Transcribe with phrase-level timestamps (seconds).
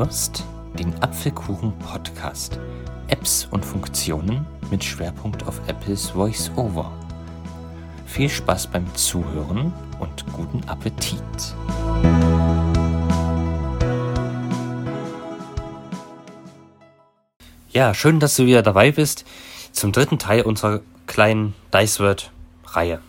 [0.00, 0.44] hörst
[0.78, 2.58] den Apfelkuchen Podcast.
[3.08, 6.90] Apps und Funktionen mit Schwerpunkt auf Apples VoiceOver.
[8.06, 11.20] Viel Spaß beim Zuhören und guten Appetit.
[17.68, 19.26] Ja, schön, dass du wieder dabei bist
[19.72, 22.30] zum dritten Teil unserer kleinen Dice World
[22.64, 23.00] Reihe.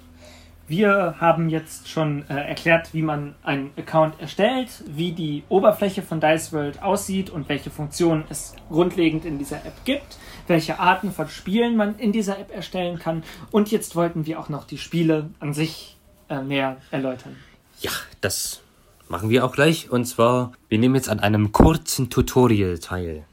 [0.71, 6.21] Wir haben jetzt schon äh, erklärt, wie man einen Account erstellt, wie die Oberfläche von
[6.21, 10.17] Dice World aussieht und welche Funktionen es grundlegend in dieser App gibt,
[10.47, 13.23] welche Arten von Spielen man in dieser App erstellen kann.
[13.51, 15.97] Und jetzt wollten wir auch noch die Spiele an sich
[16.29, 17.35] äh, näher erläutern.
[17.81, 18.61] Ja, das
[19.09, 19.91] machen wir auch gleich.
[19.91, 23.25] Und zwar, wir nehmen jetzt an einem kurzen Tutorial teil.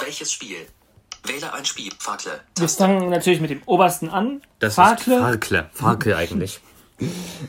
[0.00, 0.56] Welches Spiel?
[1.24, 1.92] Wähle ein Spiel.
[1.98, 2.40] Fakle.
[2.56, 4.42] Wir fangen natürlich mit dem obersten an.
[4.60, 5.16] Das Fakle.
[5.16, 5.70] ist Farkle.
[5.72, 6.60] Farkle eigentlich.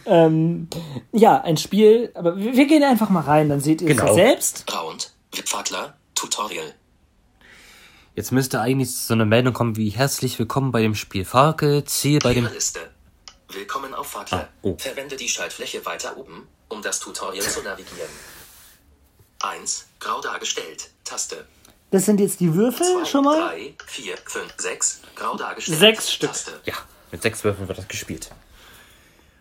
[0.05, 0.70] Ähm,
[1.12, 4.09] ja, ein Spiel, aber wir gehen einfach mal rein, dann seht ihr es Genau.
[4.09, 4.64] ja selbst.
[4.72, 5.12] Round.
[5.44, 5.95] Fakler.
[6.14, 6.72] Tutorial.
[8.14, 11.84] Jetzt müsste eigentlich so eine Meldung kommen wie herzlich willkommen bei dem Spiel Farkle.
[11.86, 12.45] Ziel bei dem...
[12.45, 12.80] Liste.
[13.52, 14.38] Willkommen auf Fakle.
[14.38, 14.78] Ah, oh.
[14.78, 18.09] Verwende die Schaltfläche weiter oben, um das Tutorial zu navigieren.
[19.42, 19.88] 1.
[20.00, 20.92] Grau dargestellt.
[21.03, 21.47] Taste.
[21.92, 23.50] Das sind jetzt die Würfel 2, schon mal.
[23.50, 25.02] 3, 4, 5, 6.
[25.16, 25.80] Grau dargestellt.
[25.80, 26.30] Sechs Stück.
[26.30, 26.52] Taste.
[26.66, 26.76] Ja,
[27.12, 28.30] mit sechs Würfeln wird das gespielt.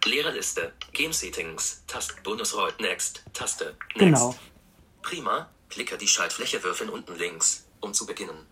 [0.05, 0.73] Leere Liste.
[0.93, 1.83] Game Settings.
[1.87, 2.15] Taste.
[2.25, 2.73] Bonusroll.
[2.81, 3.23] Next.
[3.35, 3.75] Taste.
[3.97, 3.99] Next.
[3.99, 4.35] Genau.
[5.03, 5.49] Prima.
[5.69, 8.47] Klicke die Schaltfläche Würfeln unten links, um zu beginnen.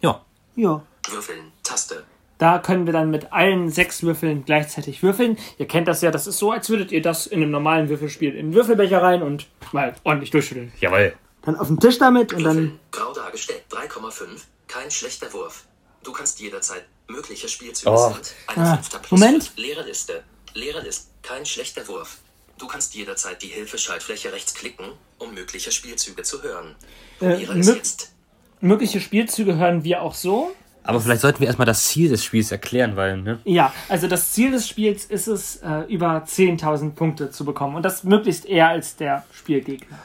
[0.00, 0.24] Ja,
[0.56, 0.82] Ja.
[1.08, 1.52] Würfeln.
[1.62, 2.04] Taste.
[2.38, 5.38] Da können wir dann mit allen sechs Würfeln gleichzeitig würfeln.
[5.58, 8.30] Ihr kennt das ja, das ist so, als würdet ihr das in einem normalen Würfelspiel
[8.34, 10.72] in den Würfelbecher rein und mal ordentlich durchschütteln.
[10.80, 11.14] jawohl.
[11.44, 12.78] Dann auf den Tisch damit und dann.
[12.90, 13.62] Grau dargestellt.
[13.70, 14.26] 3,5.
[14.68, 15.64] Kein schlechter Wurf.
[16.04, 18.12] Du kannst jederzeit mögliche Spielzüge Oh.
[18.12, 18.32] sind.
[18.46, 19.52] Eine Ah, Fünfter plus Moment.
[19.56, 20.22] Leere Liste.
[20.54, 21.08] Leere Liste.
[21.22, 22.18] Kein schlechter Wurf.
[22.58, 24.86] Du kannst jederzeit die Hilfeschaltfläche rechts klicken,
[25.18, 26.74] um mögliche Spielzüge zu hören.
[27.18, 28.12] Probiere es mö- jetzt.
[28.60, 30.54] Mögliche Spielzüge hören wir auch so.
[30.84, 33.40] Aber vielleicht sollten wir erstmal das Ziel des Spiels erklären, weil, ne?
[33.44, 37.76] Ja, also das Ziel des Spiels ist es, äh, über 10.000 Punkte zu bekommen.
[37.76, 39.98] Und das möglichst eher als der Spielgegner.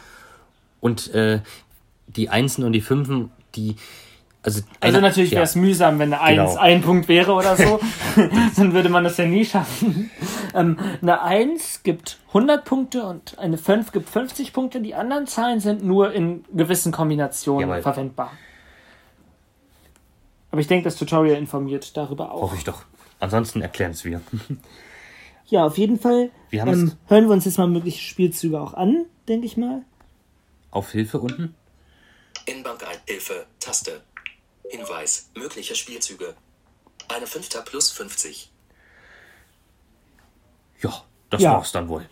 [0.79, 1.41] Und äh,
[2.07, 3.75] die Einsen und die Fünfen, die.
[4.43, 5.38] Also, Also natürlich ja.
[5.38, 6.61] wäre es mühsam, wenn eine 1 Genau.
[6.61, 7.79] ein Punkt wäre oder so.
[8.55, 10.09] Dann würde man das ja nie schaffen.
[10.53, 14.79] Ähm, eine 1 gibt 100 Punkte und eine 5 gibt 50 Punkte.
[14.79, 17.81] Die anderen Zahlen sind nur in gewissen Kombinationen Jawohl.
[17.81, 18.31] verwendbar.
[20.51, 22.43] Aber ich denke, das Tutorial informiert darüber auch.
[22.43, 22.83] Hoffe ich doch.
[23.19, 24.21] Ansonsten erklären es wir.
[25.47, 29.05] Ja, auf jeden Fall Wir ähm, hören wir uns jetzt mal mögliche Spielzüge auch an,
[29.27, 29.81] denke ich mal.
[30.77, 31.55] Auf Hilfe unten?
[32.45, 32.97] Inbank ein.
[33.07, 33.47] Hilfe.
[33.59, 33.99] Taste.
[34.69, 35.31] Hinweis.
[35.35, 36.35] Mögliche Spielzüge.
[37.07, 38.51] Eine Fünfter plus 50.
[40.83, 41.53] Ja, das Ja.
[41.53, 42.07] war's dann wohl.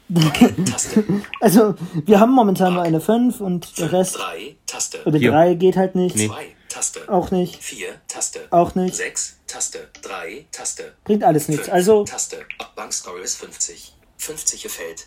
[0.66, 1.04] Taste.
[1.42, 1.76] Also,
[2.08, 4.56] wir haben momentan nur eine 5 und der Rest, 3.
[4.66, 5.04] Taste.
[5.06, 5.30] oder Hier.
[5.32, 6.18] 3 geht halt nicht.
[6.18, 6.56] 2.
[6.68, 7.08] Taste.
[7.08, 7.62] Auch nicht.
[7.62, 8.02] 4.
[8.08, 8.48] Taste.
[8.50, 8.96] Auch nicht.
[8.96, 9.38] 6.
[9.46, 9.92] Taste.
[10.02, 10.48] 3.
[10.52, 10.96] Taste.
[11.04, 11.66] Bringt alles nichts.
[11.66, 12.44] 5, Also, Taste.
[12.76, 13.94] Bankscore ist 50.
[14.18, 15.06] 50 gefällt.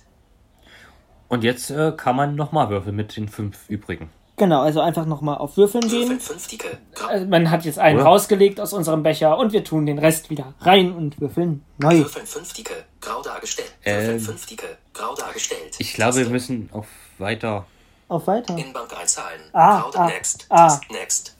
[1.29, 4.11] Und jetzt äh, kann man nochmal würfeln mit den fünf übrigen.
[4.37, 6.21] genau, also einfach nochmal auf Würfeln Würfel gehen.
[6.21, 6.79] 5 Dicke.
[6.95, 7.09] Grau.
[7.09, 8.07] Also man hat jetzt einen Oder?
[8.07, 11.99] rausgelegt aus unserem Becher und wir tun den Rest wieder rein und würfeln neu.
[11.99, 12.75] Würfeln 5 Dicke.
[13.01, 13.75] Grau dargestellt.
[13.85, 14.67] Würfeln Ähm, 5 Dicke.
[14.95, 15.75] Grau dargestellt.
[15.79, 16.87] Ich glaube, wir müssen auf
[17.19, 17.67] weiter.
[18.09, 18.57] Auf weiter.
[18.57, 19.41] Inbank einzahlen.
[19.53, 20.47] Ah, Grau ah, Next.
[20.49, 20.81] ah.
[20.91, 21.37] Next.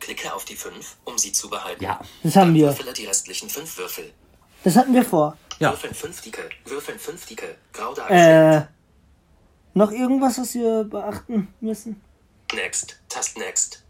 [0.00, 1.82] Klicke auf die 5, um sie zu behalten.
[1.84, 2.00] Ja.
[2.22, 2.66] Das haben Dann wir.
[2.68, 4.10] Würfele die restlichen 5 Würfel.
[4.64, 5.36] Das hatten wir vor.
[5.58, 5.70] Ja.
[5.72, 6.42] Würfeln 5 Dicke.
[6.64, 7.56] Würfeln 5 Dicke.
[7.74, 8.62] Grau dargestellt.
[8.62, 8.66] Äh,
[9.78, 12.00] noch irgendwas, was wir beachten müssen?
[12.54, 12.98] Next.
[13.08, 13.84] Tast Next.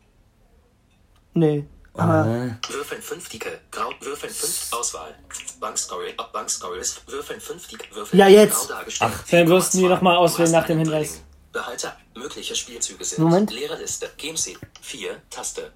[1.35, 1.65] Nee.
[1.95, 3.61] Aber Äh, Würfeln 5 Dicke.
[3.71, 3.91] Grau.
[4.01, 5.15] Würfeln 5 Auswahl.
[5.59, 6.15] Bankscore.
[6.17, 7.03] Ab Bankscore ist.
[7.11, 7.95] Würfeln 5 Dicke.
[7.95, 8.71] Würfeln Ja, jetzt.
[8.71, 9.13] Dargestellt.
[9.31, 9.89] Dann wirst du mir 4,2.
[9.91, 11.09] noch mal Du auswählen nach dem Hinweis.
[11.09, 11.25] Drilling.
[11.53, 11.93] Behalte.
[12.15, 13.25] Mögliche Spielzüge sind.
[13.25, 13.51] Moment.
[13.53, 14.11] Leere Liste.
[14.17, 14.59] Game Seed.
[14.81, 15.21] 4.
[15.31, 15.73] Taste.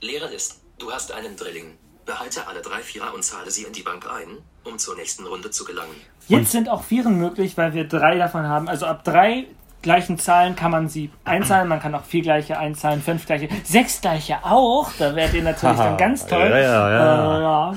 [0.00, 0.54] Leere Liste.
[0.78, 1.76] Du hast einen Drilling.
[2.06, 5.50] Behalte alle drei Vierer und zahle sie in die Bank ein, um zur nächsten Runde
[5.50, 5.94] zu gelangen.
[6.28, 8.68] Jetzt sind auch Vieren möglich, weil wir drei davon haben.
[8.68, 9.46] Also ab drei
[9.82, 11.68] gleichen Zahlen kann man sie einzahlen.
[11.68, 14.90] Man kann auch vier gleiche einzahlen, fünf gleiche, sechs gleiche auch.
[14.98, 16.48] Da werdet ihr natürlich dann ganz toll.
[16.48, 17.38] Ja, ja, ja.
[17.38, 17.74] Äh, ja.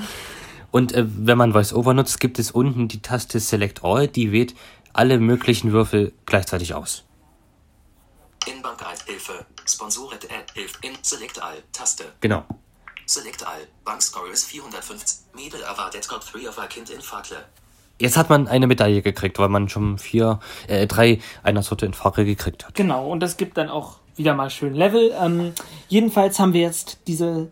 [0.70, 4.54] Und äh, wenn man VoiceOver nutzt, gibt es unten die Taste Select All, die wählt
[4.92, 7.04] alle möglichen Würfel gleichzeitig aus.
[8.46, 9.44] Inbank 1 Hilfe.
[9.66, 10.78] Sponsoret App Hilfe.
[10.82, 11.56] In Select All.
[11.72, 12.04] Taste.
[12.20, 12.44] Genau.
[13.06, 13.66] Select All.
[13.84, 15.34] Bankscore ist 450.
[15.34, 17.44] Middle erwartet Top 3 of a Kind in Fakle.
[17.98, 21.94] Jetzt hat man eine Medaille gekriegt, weil man schon vier, äh, drei einer Sorte in
[21.94, 22.74] Fackel gekriegt hat.
[22.74, 25.14] Genau, und das gibt dann auch wieder mal schön Level.
[25.20, 25.52] Ähm,
[25.88, 27.50] jedenfalls haben wir jetzt diese.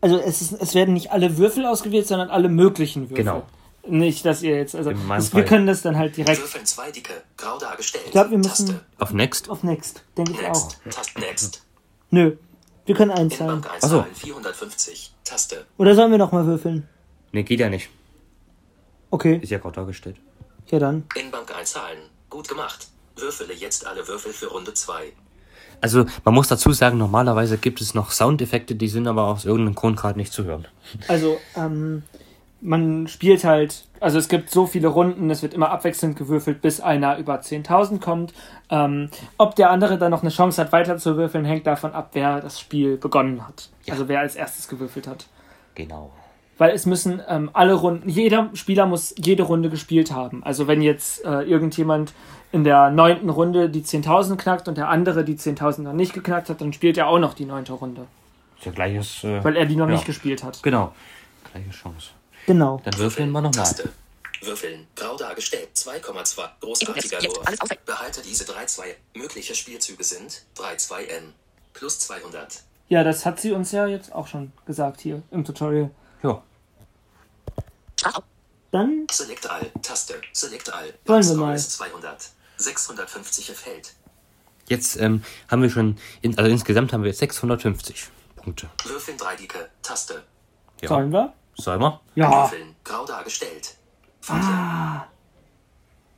[0.00, 3.16] Also es, ist, es werden nicht alle Würfel ausgewählt, sondern alle möglichen Würfel.
[3.24, 3.42] Genau.
[3.86, 7.12] Nicht, dass ihr jetzt, also das, wir können das dann halt direkt Würfeln zwei dicke,
[7.36, 8.04] grau dargestellt.
[8.06, 8.80] Ich glaub, wir müssen- Taste.
[8.98, 9.50] Auf Next?
[9.50, 10.70] auf Next, denke ich auch.
[10.84, 10.90] Next.
[10.90, 11.20] Taste.
[11.20, 11.62] Next.
[12.10, 12.36] Nö,
[12.86, 13.60] wir können In einzahlen.
[13.60, 13.96] Bank Ach so.
[13.98, 15.12] einzahlen 450.
[15.24, 15.66] Taste.
[15.76, 16.88] Oder sollen wir nochmal würfeln?
[17.32, 17.90] Ne, geht ja nicht.
[19.14, 20.16] Okay, Ist ja gerade dargestellt.
[20.72, 21.04] ja dann.
[21.14, 21.98] In Bank einzahlen.
[22.28, 22.88] Gut gemacht.
[23.14, 25.12] Würfele jetzt alle Würfel für Runde 2.
[25.80, 29.76] Also, man muss dazu sagen, normalerweise gibt es noch Soundeffekte, die sind aber aus irgendeinem
[29.76, 30.66] Grund gerade nicht zu hören.
[31.06, 32.02] Also, ähm,
[32.60, 36.80] man spielt halt, also es gibt so viele Runden, es wird immer abwechselnd gewürfelt, bis
[36.80, 38.34] einer über 10.000 kommt.
[38.68, 42.10] Ähm, ob der andere dann noch eine Chance hat, weiter zu würfeln, hängt davon ab,
[42.14, 43.70] wer das Spiel begonnen hat.
[43.88, 45.26] Also wer als erstes gewürfelt hat.
[45.76, 46.10] Genau.
[46.56, 50.44] Weil es müssen ähm, alle Runden, jeder Spieler muss jede Runde gespielt haben.
[50.44, 52.12] Also wenn jetzt äh, irgendjemand
[52.52, 56.48] in der neunten Runde die 10.000 knackt und der andere die 10.000 noch nicht geknackt
[56.50, 58.06] hat, dann spielt er auch noch die neunte Runde.
[58.58, 59.24] Ist ja gleiches.
[59.24, 59.94] Äh, Weil er die noch Ja.
[59.94, 60.62] nicht gespielt hat.
[60.62, 60.92] genau.
[61.52, 62.10] Gleiche Chance.
[62.46, 62.80] Genau.
[62.84, 63.66] Dann würfeln wir nochmal.
[64.42, 64.86] Würfeln.
[64.94, 65.68] Grau dargestellt.
[65.74, 66.42] 2,2.
[66.60, 67.44] Großartiger Wurf.
[67.86, 68.82] Behalte diese 3-2.
[69.14, 71.32] Mögliche Spielzüge sind 3-2-N.
[71.72, 72.62] Plus 200.
[72.88, 75.90] Ja, das hat sie uns ja jetzt auch schon gesagt hier im Tutorial.
[76.24, 76.42] Ja.
[78.70, 79.70] Dann Select All.
[79.82, 80.20] Taste.
[80.32, 80.92] Select All.
[81.04, 81.54] Wollen wir mal.
[81.54, 82.30] ist 200.
[82.56, 83.94] 650 erfällt.
[84.68, 88.68] Jetzt ähm, haben wir schon, in, also insgesamt haben wir jetzt 650 Punkte.
[88.84, 89.68] Würfeln 3 dicke.
[89.82, 90.24] Taste.
[90.80, 90.88] Ja.
[90.88, 91.34] sollen wir?
[91.56, 92.00] Sollen wir?
[92.14, 92.30] Ja.
[92.50, 92.74] Würfeln.
[92.82, 93.74] Grau dargestellt.
[94.20, 95.04] Fackle.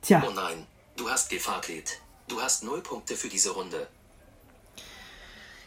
[0.01, 0.65] Tja, Oh nein.
[0.95, 1.99] Du hast gefackelt.
[2.27, 3.87] Du hast 0 Punkte für diese Runde.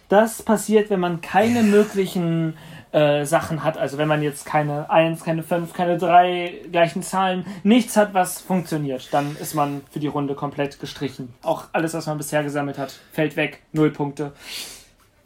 [0.09, 2.57] das passiert, wenn man keine möglichen
[2.93, 3.79] äh, Sachen hat.
[3.79, 8.41] Also wenn man jetzt keine 1, keine 5, keine 3 gleichen Zahlen, nichts hat, was
[8.41, 9.09] funktioniert.
[9.13, 11.33] Dann ist man für die Runde komplett gestrichen.
[11.43, 13.63] Auch alles, was man bisher gesammelt hat, fällt weg.
[13.73, 14.33] Null Punkte.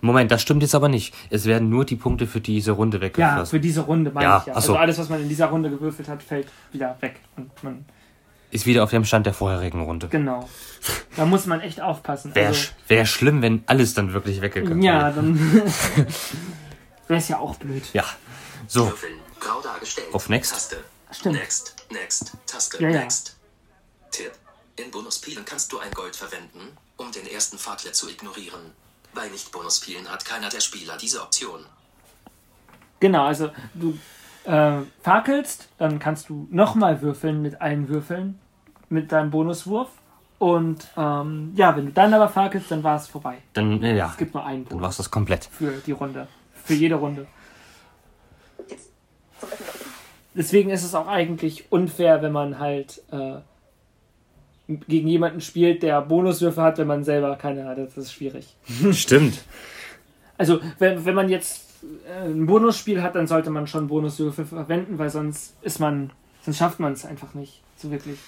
[0.02, 1.14] Moment, das stimmt jetzt aber nicht.
[1.30, 3.46] Es werden nur die Punkte für diese Runde Ja, weggeflossen.
[3.46, 4.52] für diese Runde meine Ja, ich ja.
[4.54, 7.14] Also alles, was man in dieser Runde gewürfelt hat, fällt wieder weg.
[7.36, 7.86] Und man,
[8.50, 10.08] Ist wieder auf dem Stand der vorherigen Runde.
[10.08, 10.46] genau.
[11.16, 12.34] Da muss man echt aufpassen.
[12.34, 15.14] Wäre Also, wär schlimm, wenn alles dann wirklich weggegangen ja, wäre.
[15.14, 15.62] dann
[17.08, 17.84] wäre es ja auch blöd.
[17.92, 18.04] Ja.
[18.66, 19.18] So, Würfeln.
[19.40, 20.12] Grau dargestellt.
[20.14, 20.52] Auf Next?
[20.52, 20.84] Taste.
[21.10, 21.36] Stimmt.
[21.36, 21.76] Next.
[21.90, 22.32] Next.
[22.46, 22.82] Taste.
[22.82, 23.00] Ja, ja.
[23.00, 23.36] Next.
[24.10, 24.32] Tipp.
[24.76, 28.72] In Bonuspielen kannst du ein Gold verwenden, um den ersten Fakler zu ignorieren.
[29.14, 31.64] Bei Nicht-Bonuspielen hat keiner der Spieler diese Option.
[33.00, 33.96] Genau, also du
[34.44, 38.40] äh, fakelst, dann kannst du nochmal würfeln mit allen Würfeln,
[38.88, 39.88] mit deinem Bonuswurf.
[40.38, 43.38] Und ähm, ja, wenn du dann aber fakelst, dann war es vorbei.
[43.52, 45.44] dann, äh, ja, Es gibt nur einen dann Bonus war's das komplett.
[45.44, 46.26] für die Runde.
[46.64, 47.26] Für jede Runde.
[50.34, 53.36] Deswegen ist es auch eigentlich unfair, wenn man halt äh,
[54.66, 57.78] gegen jemanden spielt, der Bonuswürfe hat, wenn man selber keine hat.
[57.78, 58.56] Das ist schwierig.
[58.92, 59.42] Stimmt.
[60.36, 64.98] Also, wenn, wenn man jetzt äh, ein Bonusspiel hat, dann sollte man schon Bonuswürfe verwenden,
[64.98, 66.10] weil sonst ist man,
[66.42, 67.60] sonst schafft man es einfach nicht.
[67.76, 68.18] So wirklich.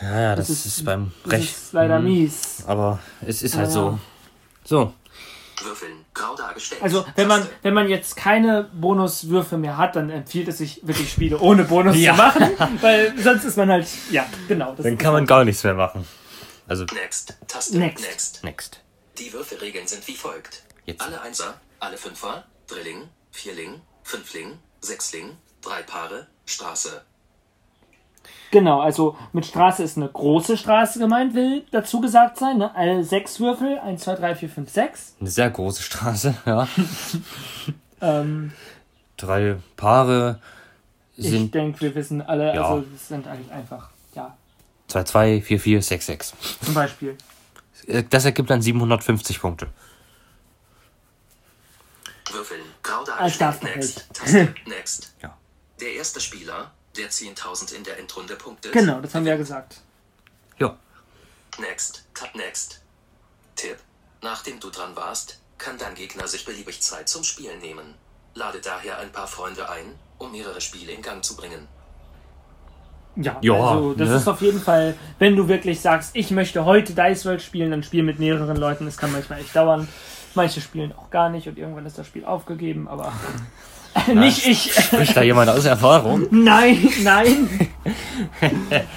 [0.00, 1.50] Ja, ja, das, Das ist- ist, beim Das Recht.
[1.56, 2.04] ist leider Mhm.
[2.04, 2.62] mies.
[2.68, 3.72] Aber es ist halt Ja.
[3.72, 3.98] so.
[4.64, 4.92] So.
[5.64, 6.04] Würfeln.
[6.14, 6.82] Grau dargestellt.
[6.82, 11.10] Also, wenn man, wenn man jetzt keine Bonuswürfe mehr hat, dann empfiehlt es sich wirklich
[11.10, 12.12] Spiele ohne Bonus Ja.
[12.12, 12.50] zu machen,
[12.80, 14.74] weil sonst ist man halt, ja, genau.
[14.74, 16.06] Das Dann kann man gar nichts mehr machen.
[16.66, 17.34] Also, Next.
[17.46, 17.78] Taste.
[17.78, 18.04] Next.
[18.04, 18.44] Next.
[18.44, 18.80] next.
[19.18, 20.62] Die Würfelregeln sind wie folgt.
[20.84, 21.02] Jetzt.
[21.02, 27.02] Alle Einser, alle Fünfer, Drilling, Vierling, Fünfling, Sechsling, drei Paare, Straße.
[28.50, 32.56] Genau, also mit Straße ist eine große Straße gemeint, will dazu gesagt sein.
[32.58, 32.74] Ne?
[32.74, 35.16] Alle sechs Würfel, 1, 2, 3, 4, 5, 6.
[35.20, 36.66] Eine sehr große Straße, ja.
[38.00, 38.52] Ähm,
[39.16, 40.40] Drei Paare
[41.16, 42.62] ich sind denke, wir wissen alle, Ja.
[42.70, 44.36] also es sind eigentlich einfach, ja,
[44.86, 46.34] 2, 2, 4, 4, 6, 6.
[46.64, 47.18] zum Beispiel.
[47.88, 49.66] Äh, Das ergibt dann 750 Punkte.
[52.30, 53.62] Würfeln, grau dargestellt.
[53.64, 54.06] Next.
[54.14, 54.54] Taste.
[54.66, 55.14] Next.
[55.22, 55.36] Ja.
[55.80, 58.72] Der erste Spieler, der 10.000 in der Endrunde punktet.
[58.72, 59.80] Genau, das haben wir ja gesagt.
[60.58, 60.76] Ja.
[61.58, 62.04] Next.
[62.14, 62.82] Tab Next.
[63.56, 63.76] Tipp.
[64.22, 67.94] Nachdem du dran warst, kann dein Gegner sich beliebig Zeit zum Spielen nehmen.
[68.34, 71.66] Lade daher ein paar Freunde ein, um mehrere Spiele in Gang zu bringen.
[73.16, 74.16] Ja, Ja, also das ne?
[74.16, 77.82] ist auf jeden Fall, wenn du wirklich sagst, ich möchte heute Dice World spielen, dann
[77.82, 78.86] spiel mit mehreren Leuten.
[78.86, 79.88] Das kann manchmal echt dauern.
[80.34, 83.12] Manche spielen auch gar nicht und irgendwann ist das Spiel aufgegeben, aber
[84.14, 84.72] nicht ich.
[84.74, 86.26] Spricht da jemand aus Erfahrung?
[86.30, 87.70] nein, nein.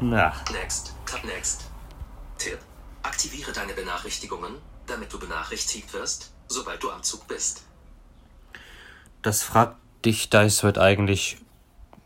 [0.00, 0.92] Na, Next.
[1.06, 1.62] Tab Next.
[2.38, 2.58] Tipp.
[3.02, 4.54] Aktiviere deine Benachrichtigungen,
[4.86, 7.62] damit du benachrichtigt wirst, sobald du am Zug bist.
[9.22, 11.36] das fragt dich Dice wird eigentlich,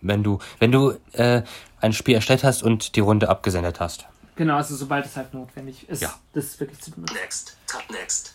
[0.03, 1.43] wenn du, wenn du äh,
[1.81, 4.05] ein Spiel erstellt hast und die Runde abgesendet hast.
[4.37, 6.15] Genau, also sobald es halt notwendig ist, Ja.
[6.35, 7.07] das wirklich zu tun.
[7.15, 7.57] Next.
[7.67, 8.35] Tab Next.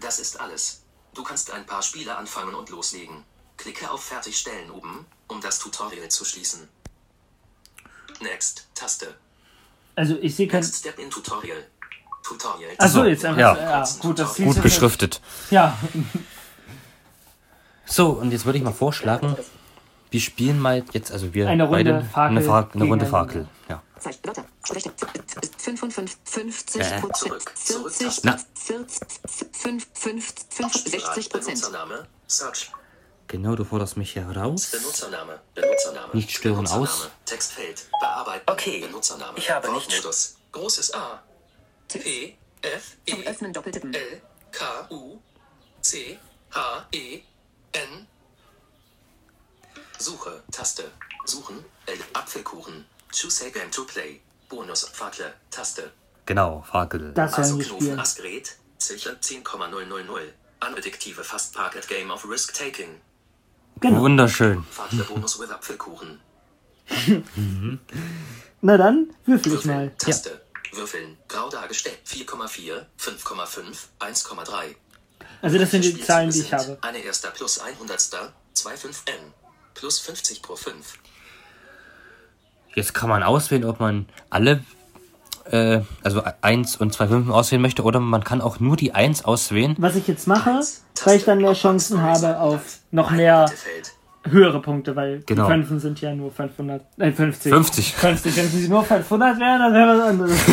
[0.00, 0.82] Das ist alles.
[1.16, 3.24] Du kannst ein paar Spiele anfangen und loslegen.
[3.56, 6.68] Klicke auf Fertigstellen oben, um das Tutorial zu schließen.
[8.20, 9.16] Next, Taste.
[9.94, 10.60] Also ich sehe kein.
[10.60, 11.66] Next Step in Tutorial.
[12.22, 12.72] Tutorial.
[12.78, 13.40] Achso, jetzt einfach.
[13.40, 13.56] Ja.
[13.56, 15.20] Ja, gut, das Gut beschriftet.
[15.50, 15.76] Ja,
[17.86, 19.36] So, und jetzt würde ich mal vorschlagen,
[20.10, 23.06] wir spielen mal jetzt, also wir Eine Runde beide, Fakel eine, Fa eine Runde.
[23.06, 23.48] Fakel.
[23.68, 23.82] Ja.
[23.98, 24.92] Zeichen, Wörter, Sprecher,
[25.58, 27.00] 55, 50 Äh.
[27.00, 28.38] Prozent, Zurück, zurück, 40, Na.
[28.54, 29.00] 40,
[29.52, 30.34] 5, 5,
[30.84, 31.62] 60 Prozent.
[33.28, 34.70] Genau, du forderst mich heraus.
[34.70, 35.40] Benutzername.
[35.54, 36.14] Benutzername.
[36.14, 36.88] Nicht stören Benutzername.
[36.88, 37.08] aus.
[37.24, 37.86] Textfeld.
[38.00, 38.48] Bearbeiten.
[38.50, 39.36] Okay, Benutzername.
[39.38, 40.36] ich habe nicht- Wortmodus.
[40.52, 41.22] Großes A.
[41.88, 42.36] P.
[42.62, 42.96] F.
[43.08, 43.26] Zum E.
[43.26, 43.92] Öffnen doppeltippen.
[43.94, 44.22] L.
[44.52, 44.86] K.
[44.90, 45.18] U.
[45.80, 46.18] C.
[46.52, 46.86] H.
[46.92, 47.20] E.
[47.72, 48.06] N.
[49.98, 50.42] Suche.
[50.52, 50.90] Taste.
[51.24, 51.64] Suchen.
[51.86, 51.98] L.
[52.12, 52.86] Apfelkuchen.
[53.12, 54.20] Choose a game to play.
[54.48, 54.88] Bonus.
[54.88, 55.32] Fackel.
[55.50, 55.90] Taste.
[56.26, 57.12] Genau, Fakel.
[57.14, 57.98] das Also Knofen.
[57.98, 58.56] Asgret.
[58.78, 59.84] Zilcher 10,000.
[60.66, 63.00] Unpredictive Fast Pocket Game of Risk Taking.
[63.80, 64.00] Genau.
[64.00, 64.64] Wunderschön.
[64.70, 66.20] Fackel Bonus with Apfelkuchen.
[68.60, 69.76] Na dann, würfel ich Würfeln.
[69.76, 69.90] mal.
[69.98, 70.40] Taste.
[70.72, 71.18] Würfeln.
[71.28, 71.98] Grau dargestellt.
[72.06, 74.74] 4,4, 5,5, 1,3.
[75.42, 76.78] Also das sind die Zahlen, die ich habe.
[76.80, 78.32] Eine erster plus 100.
[78.54, 79.32] 25 N.
[79.74, 80.98] Plus 50 pro 5.
[82.76, 84.62] Jetzt kann man auswählen, ob man alle,
[85.50, 89.24] äh, also 1 und 2 Fünfen auswählen möchte oder man kann auch nur die 1
[89.24, 89.74] auswählen.
[89.78, 90.60] Was ich jetzt mache,
[91.04, 91.54] weil ich dann mehr.
[91.54, 92.40] Chancen habe 100.
[92.40, 93.50] auf noch mehr
[94.24, 95.46] höhere Punkte, weil Genau.
[95.46, 97.50] die Fünfen sind ja nur 500, äh 50.
[97.52, 97.94] 50.
[97.94, 100.32] 50, wenn sie nur 500 wären, dann wäre was anderes.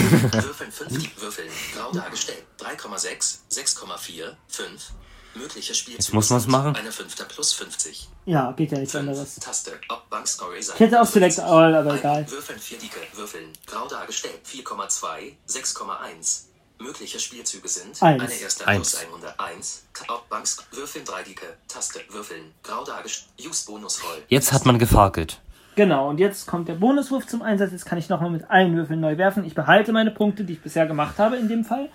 [0.46, 1.22] Würfeln 5.
[1.22, 1.48] Würfeln.
[1.76, 2.44] Grau dargestellt.
[2.60, 4.94] 3,6, 6,4, 5.
[5.36, 6.76] Mögliche Spielzüge muss man's sind machen.
[6.76, 8.08] Eine Fünfter plus 50.
[8.26, 9.08] ja, geht ja nichts 5.
[9.08, 9.36] anderes.
[9.36, 9.72] Taste.
[9.90, 12.30] Ob Bank Story Ich hätte auch Select All, aber egal.
[12.30, 13.00] Würfeln 4 Dicke.
[13.14, 13.50] Würfeln.
[13.66, 14.40] Grau dargestellt.
[14.46, 16.44] 4,2, 6,1.
[16.80, 18.24] Mögliche Spielzüge sind Eins.
[18.24, 18.92] eine erste Eins.
[18.92, 19.84] plus 101.
[20.08, 21.46] Ob Banks Würfeln 3 Dicke.
[21.68, 22.02] Taste.
[22.10, 22.54] Würfeln.
[22.64, 23.30] Grau dargestellt.
[23.48, 24.24] Use Bonus Roll.
[24.28, 25.40] Jetzt hat man gefakelt.
[25.76, 27.72] Genau, und jetzt kommt der Bonuswurf zum Einsatz.
[27.72, 29.44] Jetzt kann ich nochmal mit allen Würfeln neu werfen.
[29.44, 31.90] Ich behalte meine Punkte, die ich bisher gemacht habe in dem Fall.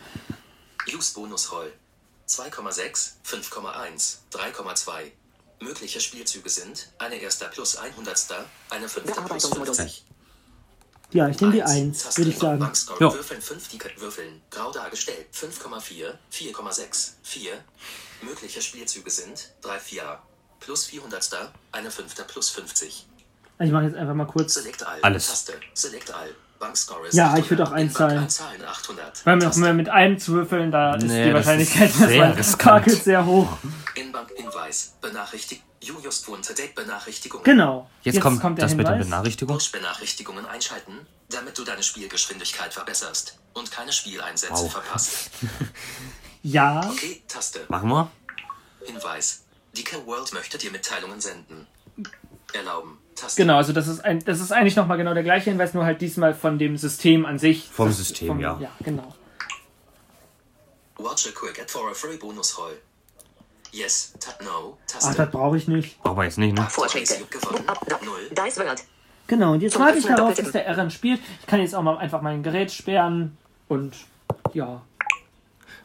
[0.92, 1.72] Use Bonus Roll.
[2.28, 4.90] 2,6, 5,1, 3,2.
[5.60, 8.26] Mögliche Spielzüge sind eine erster plus 100.
[8.70, 9.76] Eine fünfte plus Bearbeitungsmodus.
[9.76, 10.04] 50.
[11.10, 11.72] Ja, ich nehme die Eins.
[11.72, 12.58] 1, Taste würde ich sagen.
[12.58, 13.00] Bankscore.
[13.00, 13.12] Ja.
[13.12, 13.90] Würfeln 5 Dicke.
[13.96, 14.42] Würfeln.
[14.50, 15.26] Grau dargestellt.
[15.32, 17.52] 5,4, 4,6, 4.
[18.22, 20.18] Mögliche Spielzüge sind 3, 4.
[20.60, 21.52] Plus 400.
[21.72, 23.06] Eine fünfte plus 50.
[23.58, 25.00] Also ich mache jetzt einfach mal kurz, Select All.
[25.02, 25.26] Alles.
[25.26, 25.58] Taste.
[25.74, 26.34] Select All.
[26.58, 27.80] Bankscore ist Ja, ich würde auch 800.
[27.80, 28.10] einzahlen.
[28.12, 29.26] Inbank einzahlen 800.
[29.26, 32.00] weil mir auch mehr mit einem zu würfeln, da ist Nee, die das Wahrscheinlichkeit, ist
[32.00, 32.90] dass sehr man riskant.
[32.90, 33.58] sehr hoch.
[34.36, 34.94] Hinweis.
[35.00, 35.62] Benachrichtigt.
[36.54, 37.42] Date Benachrichtigung.
[37.44, 37.88] Genau.
[38.02, 39.06] Jetzt, kommt, der das mit der Hinweis.
[39.10, 39.56] Benachrichtigung.
[39.56, 44.72] Push-Benachrichtigungen einschalten, damit du deine Spielgeschwindigkeit verbesserst und keine Spieleinsätze Wow.
[44.72, 45.30] verpasst.
[46.42, 47.60] Ja, Okay, Taste.
[47.68, 48.10] Machen wir.
[48.86, 49.42] Hinweis.
[49.76, 51.66] Dicke World möchte dir Mitteilungen senden.
[52.52, 52.98] Erlauben.
[53.20, 53.40] Taste.
[53.42, 56.00] genau, also das ist, ein, das ist eigentlich nochmal genau der gleiche Hinweis, nur halt
[56.00, 57.68] diesmal von dem System an sich.
[57.70, 58.58] Vom Das- System, ja.
[58.60, 59.14] Ja, genau.
[60.98, 62.76] Watch a quick ad for a free bonus roll.
[63.70, 65.14] Yes, ta no, Ach, Taste.
[65.16, 66.02] das brauche ich nicht.
[66.02, 66.66] Brauchen wir jetzt nicht, ne?
[66.70, 67.06] Vorschläge.
[67.06, 68.82] Dice World.
[69.26, 71.20] Genau, und jetzt warte ich darauf, bis der Aaron spielt.
[71.40, 73.36] Ich kann jetzt auch mal einfach mein Gerät sperren
[73.68, 73.94] und
[74.54, 74.80] ja.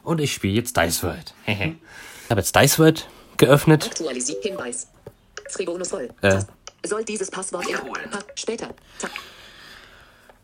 [0.02, 1.34] Und ich spiele jetzt Dice World.
[1.44, 1.76] Hehe.
[2.24, 3.84] ich habe jetzt Dice World geöffnet.
[3.86, 4.42] Aktualisiert.
[4.42, 4.88] Hinweis.
[5.50, 6.08] Free Bonus voll.
[6.22, 6.40] Äh.
[6.84, 8.10] Soll dieses Passwort Wiederholen.
[8.10, 8.68] Pa später.
[8.98, 9.08] Ta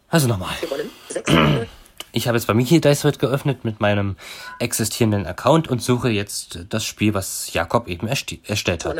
[0.08, 0.54] Also nochmal.
[0.60, 0.90] gewonnen.
[1.08, 1.68] 6 Punkte.
[2.12, 4.16] Ich habe jetzt bei mir hier Dice World geöffnet mit meinem
[4.58, 8.96] existierenden Account und suche jetzt das Spiel, was Jakob eben erste- erstellt hat.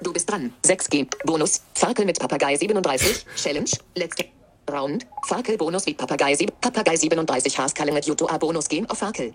[0.00, 0.52] Du bist dran.
[0.64, 1.08] 6G.
[1.26, 1.62] Bonus.
[1.74, 3.26] Fakel mit Papagei 37.
[3.36, 3.70] Challenge.
[3.96, 4.26] Letzte.
[4.70, 5.06] Round.
[5.26, 6.54] Fakel Bonus wie Papagei 7.
[6.60, 9.34] Papagei 37 Haarskalle mit Juto A Bonus Game auf Fakel.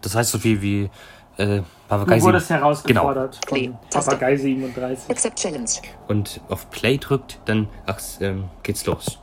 [0.00, 0.88] Das heißt so viel wie
[1.36, 3.66] äh, Papagei Du wurdest sieben- herausgefordert Play.
[3.68, 3.78] von.
[3.90, 5.10] Papagei 37.
[5.10, 5.64] Accept Challenge.
[5.82, 5.94] Genau.
[6.08, 9.18] Und auf Play drückt, dann ach, ähm, geht's los.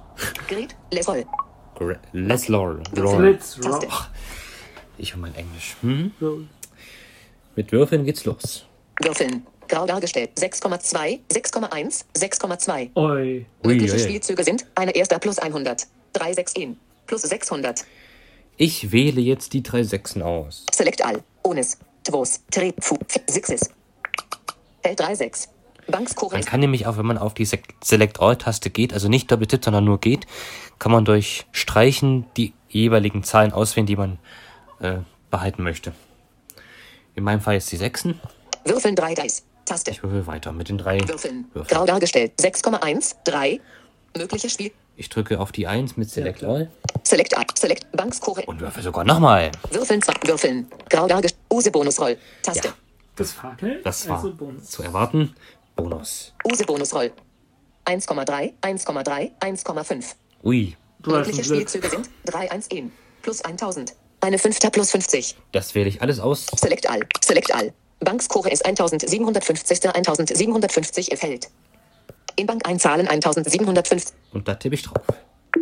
[0.48, 0.76] Gerät.
[0.92, 1.26] Les Roll.
[2.14, 2.84] Let's roll.
[2.98, 3.38] roll.
[3.38, 3.68] Taste.
[3.68, 3.88] Rock.
[4.98, 5.76] Ich und mein Englisch.
[5.82, 6.12] Hm?
[7.56, 8.66] Mit Würfeln geht's los.
[9.02, 9.48] Würfeln.
[9.68, 10.32] Grau dargestellt.
[10.38, 12.90] 6,2, 6,1, 6,2.
[12.96, 13.46] Oi.
[13.64, 13.98] Mögliche.
[13.98, 15.88] Spielzüge sind eine erster plus 100.
[16.14, 16.78] 3, 6 in.
[17.08, 17.86] Plus 600.
[18.58, 20.66] Ich wähle jetzt die drei Sechsen aus.
[20.72, 21.24] Select all.
[21.44, 21.80] Ones.
[22.04, 22.42] Tvos.
[22.52, 22.74] Tre.
[22.80, 22.98] Fu.
[23.28, 23.70] Sixes.
[24.84, 25.50] L3, 6.
[25.88, 26.06] Man
[26.46, 30.00] kann nämlich auch, wenn man auf die Select All-Taste geht, also nicht doppeltippt, sondern nur
[30.00, 30.26] geht,
[30.80, 34.20] kann man durch Streichen die jeweiligen Zahlen auswählen, die man
[34.80, 35.94] äh, behalten möchte.
[37.16, 38.20] In meinem Fall jetzt die Sechsen.
[38.64, 39.44] Würfeln 3 Dice.
[39.66, 39.92] Taste.
[39.92, 41.48] Ich würfel weiter mit den drei Würfeln.
[41.54, 41.78] Würfeln.
[41.78, 42.34] Grau dargestellt.
[42.40, 43.60] 6,1, 3.
[44.18, 44.72] Mögliche Spiel.
[45.02, 46.44] Ich drücke auf die 1 mit Select.
[46.44, 46.70] All
[47.04, 47.44] Select all.
[47.58, 48.48] Select Bankskurrent.
[48.48, 49.50] und würfel sogar nochmal.
[49.72, 50.14] Würfeln 2.
[50.28, 50.68] Würfeln.
[50.92, 51.42] Grau dargestellt.
[51.52, 52.20] Use Bonusroll.
[52.44, 52.68] Taste.
[52.68, 52.74] Ja.
[53.16, 53.82] Das Fakel?
[53.84, 54.70] Das war Also Bonus.
[54.70, 55.34] zu erwarten.
[55.76, 56.36] Bonus.
[56.46, 57.12] Use Bonusroll.
[57.86, 60.06] 1,3, 1,3, 1,5.
[60.44, 61.46] Ui, Du hast Mögliche.
[61.46, 62.92] Spielzüge sind 3, 1, in.
[63.24, 63.96] Plus 1000.
[64.20, 65.36] Eine Fünfter plus 50.
[65.52, 66.46] das wähle ich alles aus.
[66.56, 67.00] Select all.
[67.26, 67.74] Select all.
[68.02, 69.84] Bankscore ist 1750.
[69.84, 71.50] 1750 erfällt.
[72.42, 74.14] In Bank einzahlen 1750.
[74.34, 75.06] Und da tippe ich drauf.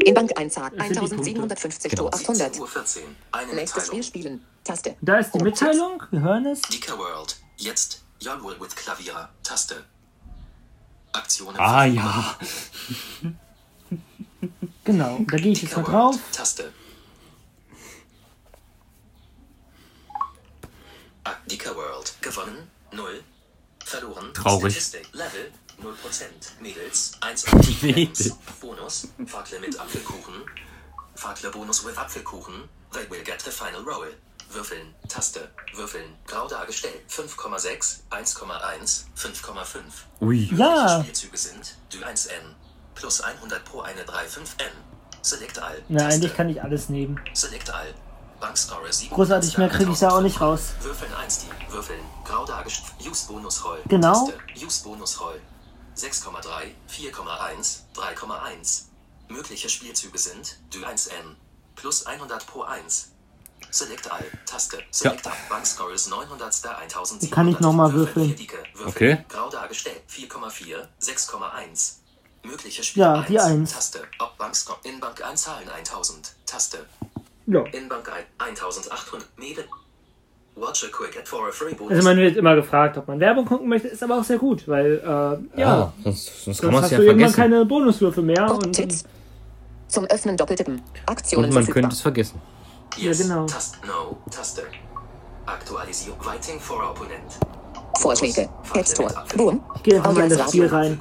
[0.05, 1.55] In Bank einzahlen Das sind die Punkte.
[1.57, 2.03] 1750 Genau.
[2.03, 2.57] to 800.
[2.57, 3.03] Uhr 14.
[3.33, 4.45] Eine Nächstes Spiel spielen.
[4.63, 4.95] Taste.
[5.01, 6.01] Da ist die Und Mitteilung.
[6.09, 6.62] Wir hören es.
[6.62, 7.36] Dika World.
[7.57, 8.05] Jetzt.
[8.21, 9.27] Jawohl with Klavier.
[9.43, 9.83] Taste.
[11.12, 11.57] Aktionen.
[11.59, 12.38] Ah verfügbar.
[13.21, 13.29] ja.
[14.86, 15.19] Genau.
[15.29, 16.15] Da gehe ich jetzt mal drauf.
[16.31, 16.71] Taste.
[21.25, 22.13] Ah, Dika World.
[22.21, 22.69] Gewonnen.
[22.93, 23.21] 0.
[23.83, 24.33] Verloren.
[24.33, 24.71] Traurig.
[24.74, 25.09] Statistik.
[25.13, 25.51] Level.
[25.81, 26.62] 0%.
[26.62, 27.12] Mädels.
[27.21, 27.45] 1
[27.81, 28.36] Mädels.
[28.62, 29.07] Bonus.
[29.25, 30.43] Fakle mit Apfelkuchen.
[31.15, 32.69] Fakle Bonus with Apfelkuchen.
[32.91, 34.07] They will get the final roll.
[34.51, 34.95] Würfeln.
[35.07, 35.50] Taste.
[35.75, 36.15] Würfeln.
[36.25, 37.01] Grau dargestellt.
[37.09, 38.00] 5,6.
[38.09, 39.03] 1,1.
[39.15, 39.79] 5,5.
[40.21, 40.50] Ui.
[40.55, 41.01] Ja.
[41.01, 42.55] Spielzüge sind Dü 1N.
[42.95, 44.71] Plus 100 pro eine 35N.
[45.21, 45.81] Select All.
[45.88, 46.15] Na, Taste.
[46.15, 47.19] eigentlich kann ich alles nehmen.
[47.33, 47.93] Select All.
[48.39, 49.13] Bankscore 7.
[49.13, 50.69] Großartig mehr kriege ich da auch nicht raus.
[50.81, 51.71] Würfeln 1 die.
[51.71, 52.00] Würfeln.
[52.24, 52.93] Grau dargestellt.
[53.05, 53.79] Use Bonus Roll.
[53.88, 54.27] Genau.
[54.27, 54.65] Taste.
[54.65, 55.39] Use Bonus Roll.
[55.96, 58.84] 6,3, 4,1, 3,1.
[59.29, 61.36] Mögliche Spielzüge sind Dü 1N.
[61.75, 63.12] Plus 100 pro 1.
[63.72, 64.25] Select All.
[64.46, 64.79] Taste.
[64.91, 65.34] Select All.
[65.50, 66.41] Bankscore ist 900.
[66.41, 67.31] 1700.
[67.31, 68.88] Kann ich noch mal Würfeln würfeln?
[68.88, 69.25] Okay.
[69.29, 70.01] Grau dargestellt.
[70.10, 71.93] 4,4, 6,1.
[72.43, 73.48] Mögliche Ja, Spiele die 1.
[73.48, 73.74] Eins.
[73.74, 74.08] Taste.
[74.19, 74.79] Ob Bankscore.
[74.84, 76.36] In Bank einzahlen 1000.
[76.46, 76.86] Taste.
[77.46, 77.63] Ja.
[77.65, 79.38] In Bank ein 1800.
[79.38, 79.67] Mädel.
[80.62, 84.68] Also man wird immer gefragt, ob man Werbung gucken möchte, ist aber auch sehr gut,
[84.68, 87.51] weil äh, ja, Ja, sonst, sonst kann sonst man es hast ja du irgendwann vergessen.
[87.54, 89.04] keine Bonuswürfe mehr und Tipps.
[89.88, 90.82] Zum Öffnen doppeltippen.
[91.08, 91.82] Aktionen Und man verfügbar.
[91.84, 92.42] könnte es vergessen.
[92.98, 93.20] yes.
[93.20, 93.46] Ja, genau.
[93.48, 93.78] Taste.
[93.88, 94.18] No.
[94.30, 94.63] Taste.
[95.46, 96.20] Aktualisierung.
[96.24, 97.39] Waiting for Opponent.
[98.00, 98.48] Vorschläge.
[98.74, 99.12] Textor.
[99.36, 99.63] Boom.
[99.78, 101.00] ich gehe einfach mal in das Spiel rein.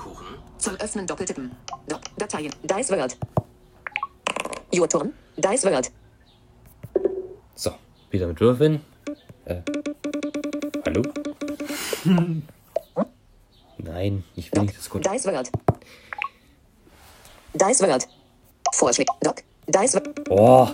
[0.57, 1.51] Zum Öffnen doppeltippen.
[1.89, 2.53] Doc Dateien.
[2.63, 3.17] Dice World.
[4.75, 5.13] Your turn.
[5.37, 5.91] Dice World.
[7.55, 7.73] So,
[8.11, 8.81] wieder mit Würfeln.
[9.49, 9.63] Äh,
[10.85, 11.03] hallo?
[13.79, 14.67] Nein, ich will Doc.
[14.67, 15.07] nicht das gut.
[15.07, 15.51] Dice World.
[17.55, 18.07] Dice World.
[18.75, 19.11] Vorschläge.
[19.23, 19.43] Doc.
[19.67, 20.31] Dice World.
[20.31, 20.69] Oh,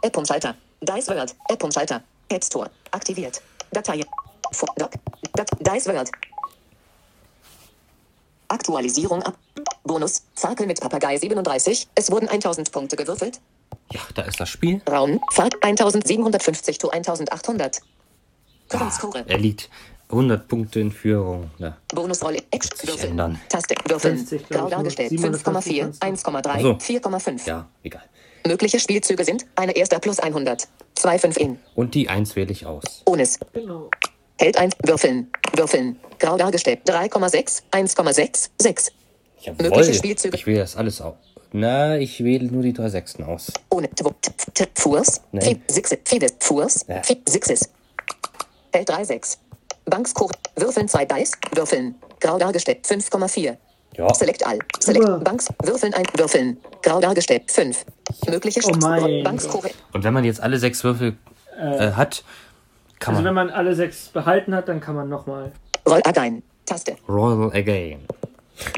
[0.00, 0.54] App-Umschalter.
[0.80, 1.34] Dice World.
[1.50, 2.02] App-Umschalter.
[2.30, 2.70] App Store.
[2.92, 3.42] Aktiviert.
[3.72, 4.06] Dateien.
[4.52, 4.92] Vor Doc.
[5.34, 6.10] Dat Dice World.
[8.48, 9.36] Aktualisierung ab.
[9.84, 10.22] Bonus.
[10.34, 11.88] Fakel mit Papagei 37.
[11.94, 13.40] Es wurden 1000 Punkte gewürfelt.
[13.92, 14.80] Ja, da ist das Spiel.
[14.88, 15.20] Raum.
[15.32, 17.80] Fahrt 1750 zu 1800.
[18.68, 19.24] Current Score.
[19.26, 19.70] Er liegt
[20.10, 21.50] 100 Punkte in Führung.
[21.58, 21.76] Ja.
[21.94, 22.42] Bonusrolle.
[22.50, 22.68] Ex.
[22.68, 23.12] Sich Würfeln.
[23.12, 23.40] ändern.
[23.48, 23.74] Taste.
[23.88, 24.18] Würfeln.
[24.18, 25.10] 50, glaub Grau dargestellt.
[25.10, 26.00] 750 5,4.
[26.00, 26.48] 1,3.
[26.48, 26.72] Ach so.
[26.72, 27.46] 4,5.
[27.46, 28.02] ja, egal.
[28.46, 30.68] Mögliche Spielzüge sind eine erster plus 100.
[30.94, 31.58] 2, 5 in.
[31.74, 33.02] Und die 1 wähle ich aus.
[33.04, 33.38] Onis.
[33.52, 33.90] Genau.
[34.38, 34.74] Hält 1.
[34.84, 35.30] Würfeln.
[35.54, 35.98] Würfeln.
[36.18, 36.80] Grau dargestellt.
[36.88, 37.62] 3,6.
[37.72, 38.50] 1,6.
[38.60, 38.92] 6.
[39.40, 39.70] Jawohl.
[39.70, 40.36] Mögliche Spielzüge.
[40.36, 41.16] Ich wähle das alles aus.
[41.52, 43.52] Na, ich wähle nur die drei Sechsten aus.
[43.70, 43.88] Ohne.
[45.42, 45.98] Fi- Sixes.
[46.04, 46.34] Fides.
[46.40, 46.84] Furs.
[46.88, 47.02] Ja.
[47.02, 47.70] Fi- Sixes.
[48.72, 49.38] Hält 3, 6.
[49.86, 50.32] Bankscore.
[50.56, 51.32] Würfeln 2 Dice.
[51.54, 51.94] Würfeln.
[52.20, 52.84] Grau dargestellt.
[52.86, 53.56] 5,4.
[53.96, 54.12] Ja.
[54.12, 54.58] Select all.
[54.80, 55.24] Select.
[55.24, 55.48] Banks.
[55.62, 56.04] Würfeln ein.
[56.16, 56.58] Würfeln.
[56.82, 57.50] Grau dargestellt.
[57.50, 57.86] 5.
[58.28, 58.70] Mögliche Oh.
[59.92, 61.16] Und wenn man jetzt alle sechs Würfel
[61.58, 62.22] äh, hat,
[62.98, 65.52] kann Also wenn man man alle sechs behalten hat, dann kann man nochmal.
[65.88, 66.42] Roll again.
[66.66, 66.96] Taste.
[67.08, 68.00] Roll again.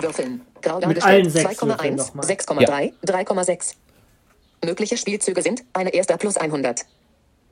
[0.01, 0.43] Würfeln.
[0.63, 1.33] Grau Mit allen dargestellt.
[1.33, 1.97] sechs Würfeln 2,1.
[1.97, 2.27] nochmal.
[2.27, 2.93] 6,3.
[3.05, 3.75] 3,6.
[4.65, 6.85] Mögliche Spielzüge sind eine erster plus 100.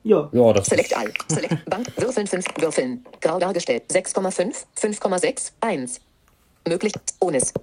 [0.03, 0.29] Ja.
[0.31, 1.11] Ja, das Select all.
[1.29, 1.87] Select Bank.
[1.97, 2.45] Würfeln 5.
[2.59, 3.05] Würfeln.
[3.21, 3.83] Grau dargestellt.
[3.91, 4.53] 6,5.
[4.79, 5.51] 5,6.
[5.61, 6.01] 1.
[6.67, 6.93] Möglich.
[7.19, 7.53] Onis.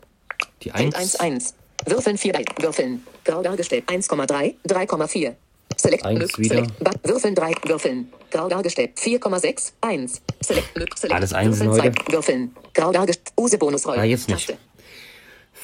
[0.62, 1.16] die Feld 1.
[1.16, 1.54] 1, 1.
[1.86, 2.44] Würfeln 4 Dice.
[2.60, 3.06] Würfeln.
[3.24, 3.84] Grau dargestellt.
[3.88, 4.54] 1,3.
[4.66, 5.34] 3,4.
[5.76, 6.04] Select.
[6.04, 6.54] Eins Mög- wieder.
[6.56, 6.84] Select.
[6.84, 6.96] Bank.
[7.04, 7.52] Würfeln 3.
[7.64, 8.12] Würfeln.
[8.30, 8.92] Grau dargestellt.
[8.98, 9.72] 4,6.
[9.80, 10.22] 1.
[10.40, 10.98] Select.
[10.98, 11.12] Select.
[11.14, 12.02] Alles Einsen Würfeln heute.
[12.04, 12.12] zwei.
[12.12, 12.56] Würfeln.
[12.72, 13.32] Grau dargestellt.
[13.38, 13.98] Use Bonusroll.
[13.98, 14.46] Ah, jetzt nicht.
[14.46, 14.58] Taste.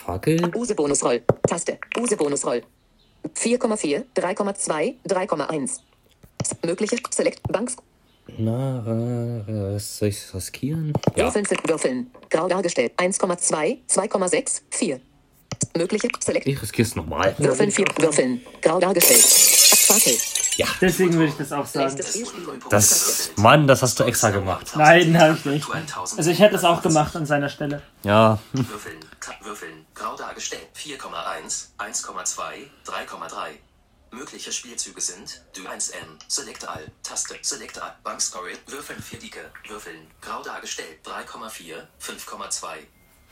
[0.04, 0.50] Fackel.
[0.54, 1.22] Use Bonusroll.
[1.46, 1.78] Taste.
[1.96, 2.62] Use Bonusroll.
[3.34, 5.80] 4,4, 3,2, 3,1.
[6.64, 7.76] Mögliche Select Banks.
[8.38, 8.78] Na,
[9.46, 10.92] äh, soll ich riskieren?
[11.16, 11.24] Ja.
[11.24, 12.10] Würfeln Würfeln.
[12.30, 12.92] Grau dargestellt.
[12.96, 15.00] 1,2, 2,6, 4.
[15.76, 16.46] Mögliche Select.
[16.46, 17.34] Ich riskiere es nochmal.
[17.38, 17.86] Würfeln 4.
[17.98, 18.40] Würfeln.
[18.62, 19.20] Grau dargestellt.
[19.20, 20.16] Fackel.
[20.60, 20.66] Ja.
[20.78, 21.98] Deswegen würde ich das auch sagen.
[22.68, 24.66] Das, Mann, das hast du extra gemacht.
[24.76, 25.66] Nein, habe ich nicht.
[25.94, 27.82] Also ich hätte es auch gemacht an seiner Stelle.
[28.02, 28.38] Ja.
[28.52, 29.00] Würfeln,
[29.40, 30.68] Würfeln, grau dargestellt.
[30.76, 33.52] 4,1, 1,2, 3,3.
[34.10, 40.08] Mögliche Spielzüge sind Dü 1N, Select All, Taste, Select All, Bankscore, Würfeln 4 Dicke, Würfeln,
[40.20, 40.98] grau dargestellt.
[41.06, 42.66] 3,4, 5,2.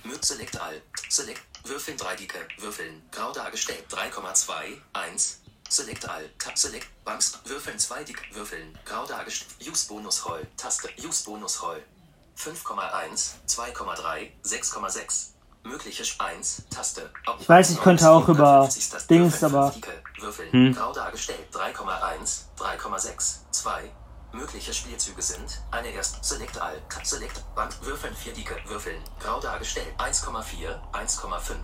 [0.04, 3.84] Mög Select All, Select, Würfeln 3 Dicke, Würfeln, grau dargestellt.
[3.90, 5.40] 3,2, 1.
[5.68, 9.54] Select All, Tab Select, Banks, Würfeln 2 Dicke, Würfeln, grau dargestellt.
[9.70, 11.82] Use Bonus Roll, Taste, Use Bonus Roll.
[12.36, 15.32] 5,1, 2,3, 6,6.
[15.64, 17.10] Mögliche Sch- 1, Taste.
[17.26, 19.08] Ob- Ich weiß, ich könnte auch über 750 Taste.
[19.08, 19.74] Dings, Würfeln, aber-
[20.20, 20.74] Würfeln, Hm.
[20.74, 21.46] grau dargestellt.
[21.52, 23.90] 3,1, 3,6, 2.
[24.32, 29.40] Mögliche Spielzüge sind eine erst Select All, Cut Select, Bank, Würfeln, vier Dicke, Würfeln, grau
[29.40, 29.88] dargestellt.
[29.98, 31.56] 1,4, 1,5.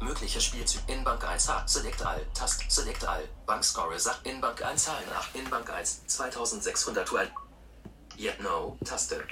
[0.00, 4.78] Mögliche Spielzüge in Bank 1H, Select All, Tast, Select All, Bankscore, Sach, in Bank 1
[4.78, 7.28] Zahlen nach, in Bank 1, 2600 Dual.
[8.16, 9.22] Yet No, Taste.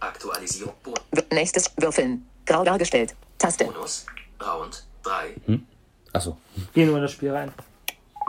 [0.00, 0.94] Aktualisierung, Bo
[1.32, 2.28] Nächstes Würfeln.
[2.46, 3.14] Grau dargestellt.
[3.38, 3.64] Taste.
[3.64, 4.06] Bonus,
[4.40, 5.34] Round, 3,
[6.12, 6.36] Achso.
[6.72, 7.52] Gehen wir in das Spiel rein.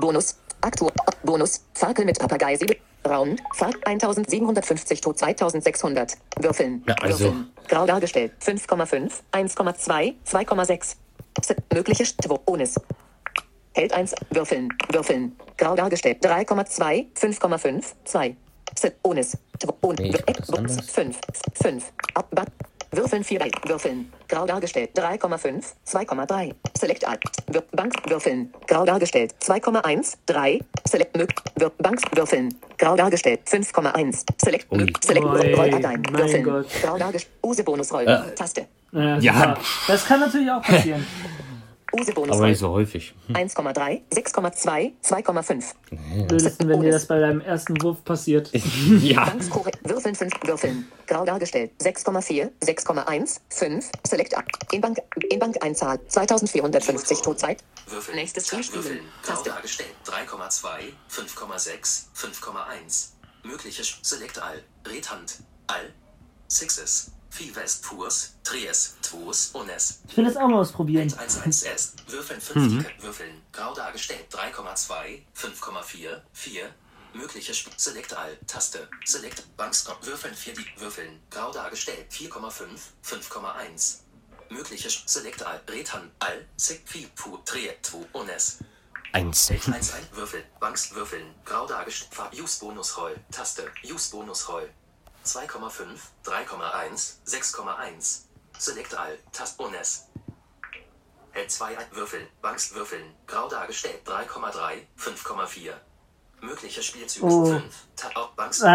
[0.02, 0.36] Bonus.
[0.62, 0.90] Aktu.
[1.24, 1.64] Bonus.
[1.74, 2.76] Fackel mit Papagei 7.
[3.08, 3.40] Round.
[3.54, 6.18] Fahr 1750 tot 2600.
[6.40, 6.84] Würfeln.
[6.88, 7.52] Ja, also- Würfeln.
[7.70, 8.34] Grau dargestellt.
[8.40, 9.22] 5,5.
[9.32, 10.16] 1,2.
[10.26, 10.96] 2,6.
[11.42, 12.04] S- Mögliche
[12.46, 12.76] Bonus.
[13.74, 14.16] Hält 1.
[14.32, 14.70] Würfeln.
[14.92, 15.36] Würfeln.
[15.58, 16.24] Grau dargestellt.
[16.26, 17.08] 3,2.
[17.16, 17.84] 5,5.
[18.06, 18.36] 2.
[18.76, 19.38] S- Bonus.
[19.82, 20.00] Bonus.
[20.00, 20.90] Nee, ich mach das anders.
[20.90, 21.18] 5.
[21.62, 21.94] 5.
[22.14, 22.28] Ab.
[22.92, 23.52] Würfeln 4 bei.
[23.68, 24.12] Würfeln.
[24.28, 24.90] Grau dargestellt.
[24.98, 25.64] 3,5.
[25.86, 26.56] 2,3.
[26.76, 27.22] Select Alt.
[27.72, 27.94] Bank.
[28.10, 28.52] Würfeln.
[28.66, 29.36] Grau dargestellt.
[29.42, 30.18] 2,1.
[30.26, 30.60] 3.
[30.88, 31.30] Select Mög.
[31.78, 32.02] Bank.
[32.16, 32.56] Würfeln.
[32.80, 33.42] Grau dargestellt.
[33.46, 34.24] 5,1.
[34.44, 34.72] Select.
[34.72, 34.98] Mög.
[35.04, 36.02] Select Ui, Rolldateien.
[36.12, 36.44] mein Würfeln.
[36.44, 36.68] Gott.
[36.82, 37.36] Grau dargestellt.
[37.44, 38.06] Use Bonus Roll.
[38.94, 38.98] Äh.
[38.98, 39.26] Taste.
[39.26, 39.58] Ja.
[39.88, 41.06] Das kann natürlich auch passieren.
[42.00, 43.16] Use Bonus Aber nicht so häufig.
[43.34, 44.02] 1,3.
[44.14, 44.92] 6,2.
[45.04, 46.28] 2,5.
[46.28, 48.52] Blödesten, wenn dir das bei deinem ersten Wurf passiert.
[49.02, 49.26] Ja.
[49.84, 50.34] Würfeln 5.
[50.44, 50.86] Würfeln.
[51.08, 51.72] Grau dargestellt.
[51.82, 52.52] 6,4.
[52.64, 53.40] 6,1.
[53.50, 53.90] 5.
[54.08, 54.44] Select A.
[54.72, 55.00] In Bank.
[55.32, 56.00] In Bank Einzahl.
[56.08, 57.64] 2450 Totzeit.
[57.88, 59.00] Würfeln, Nächstes Spiel Würfeln, spielen.
[59.24, 59.50] grau Taste.
[59.50, 59.90] dargestellt.
[60.06, 60.68] 3,2,
[61.10, 63.10] 5,6, 5,1.
[63.44, 65.90] Mögliche Sch- Select All, Redhand, All,
[66.48, 70.02] Sixes, Fives, Purs, Tres, Twos, Unes.
[70.08, 71.14] Ich will das auch mal ausprobieren.
[71.14, 71.94] 1, 1, S.
[72.08, 74.26] Würfeln 5 Dicke, Würfeln, grau dargestellt.
[74.34, 76.70] 3,2, 5,4, 4.
[77.14, 82.06] Mögliche Sp Select All, Taste, Select, Banks, Würfeln 4 Dicke, Würfeln, grau dargestellt.
[82.12, 84.00] 4,5, 5,1.
[84.50, 88.60] Mögliche Sch- Select All, Redhand, All, Sick, Fi, Pu, Tre, Twu, Unes.
[89.12, 89.50] Eins.
[89.50, 90.94] 1 1 Würfel, Banks.
[90.94, 94.70] Würfeln, grau dargestellt, Farb Use Bonus Roll, Taste, Use Bonus Roll.
[95.34, 98.22] 2,5, 3,1, 6,1.
[98.58, 100.06] Select All, Tast Bonus.
[101.32, 105.74] Hält 2 Würfel, Banks Würfeln, grau dargestellt, 3,3, 5,4.
[106.42, 107.46] Mögliche Spielzüge Oh.
[107.46, 108.66] 5, Ta auch Banks Ah.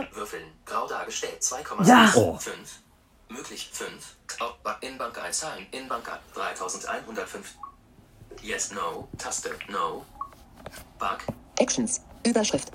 [0.00, 2.12] Würfel, 3 Würfeln, grau dargestellt, 2,6, Ja.
[2.14, 2.36] Oh.
[2.36, 2.80] 5.
[3.28, 4.16] Möglich 5.
[4.40, 7.54] Auch Ba- in Bank einzahlen, in Bank 3105.
[8.42, 10.04] Yes, no, Taste, no.
[10.98, 11.18] Bug,
[11.58, 12.00] Actions.
[12.26, 12.70] Überschrift.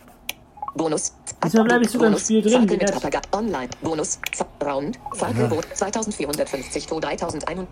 [0.75, 1.13] Bonus.
[1.43, 2.23] Diesmal bleibe ich sogar im Bonus.
[2.25, 2.91] Spiel drin, Fackel mit.
[2.91, 3.19] Papagei.
[3.31, 3.69] Online.
[3.81, 4.19] Bonus.
[4.63, 4.99] Round.
[5.15, 5.65] Fackelboot.
[5.73, 7.67] 2450 to 3100.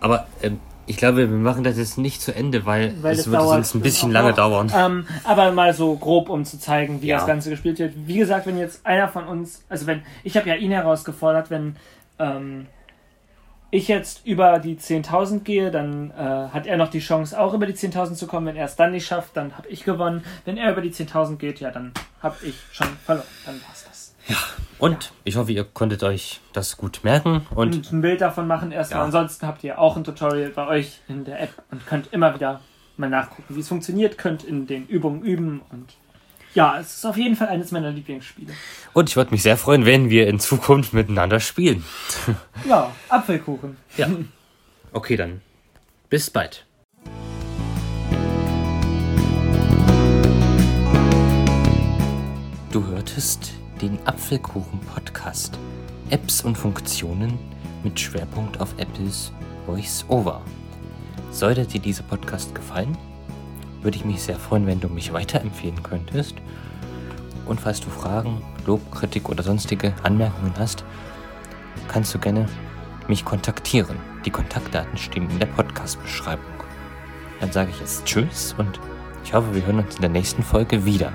[0.00, 3.38] Aber ähm, ich glaube, wir machen das jetzt nicht zu Ende, weil, Weil es würde
[3.38, 4.36] dauert sonst ein bisschen auch lange noch.
[4.36, 4.72] dauern.
[4.74, 7.16] Ähm, aber mal so grob, um zu zeigen, wie Ja.
[7.18, 7.94] das Ganze gespielt wird.
[8.06, 11.76] Wie gesagt, wenn jetzt einer von uns, also wenn, ich habe ja ihn herausgefordert, wenn
[12.18, 12.66] ähm,
[13.70, 17.66] ich jetzt über die 10.000 gehe, dann äh, hat er noch die Chance, auch über
[17.66, 18.46] die 10.000 zu kommen.
[18.46, 20.24] Wenn er es dann nicht schafft, dann habe ich gewonnen.
[20.44, 23.26] Wenn er über die 10.000 geht, ja, dann habe ich schon verloren.
[23.44, 24.14] Dann war's das.
[24.78, 27.46] Und ich hoffe, ihr konntet euch das gut merken.
[27.54, 29.00] Und Und ein Bild davon machen erstmal.
[29.00, 29.04] Ja.
[29.04, 32.60] Ansonsten habt ihr auch ein Tutorial bei euch in der App und könnt immer wieder
[32.96, 35.96] mal nachgucken, wie es funktioniert, könnt in den Übungen üben und
[36.56, 38.52] ja, es ist auf jeden Fall eines meiner Lieblingsspiele.
[38.94, 41.84] Und ich würde mich sehr freuen, wenn wir in Zukunft miteinander spielen.
[42.66, 43.76] Ja, Apfelkuchen.
[43.96, 44.08] Ja.
[44.92, 45.42] Okay, dann.
[46.08, 46.64] Bis bald.
[52.72, 55.58] Du hörtest den Apfelkuchen-Podcast.
[56.08, 57.38] Apps und Funktionen
[57.84, 59.30] mit Schwerpunkt auf Apples
[59.66, 60.40] Voice-Over.
[61.30, 62.96] Sollte dir dieser Podcast gefallen,
[63.86, 66.34] würde ich mich sehr freuen, wenn du mich weiterempfehlen könntest.
[67.46, 70.84] Und falls du Fragen, Lob, Kritik oder sonstige Anmerkungen hast,
[71.86, 72.46] kannst du gerne
[73.06, 73.96] mich kontaktieren.
[74.24, 76.44] Die Kontaktdaten stehen in der Podcast-Beschreibung.
[77.38, 78.80] Dann sage ich jetzt Tschüss und
[79.22, 81.12] ich hoffe, wir hören uns in der nächsten Folge wieder.